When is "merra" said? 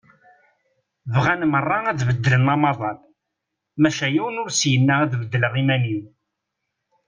1.51-1.77